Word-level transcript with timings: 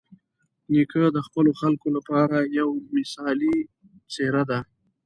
نیکه 0.73 1.03
د 1.15 1.17
خپلو 1.27 1.51
خلکو 1.61 1.87
لپاره 1.97 2.37
یوه 2.57 2.75
مثالي 2.95 3.55
څېره 4.13 4.43
ده. 4.49 4.59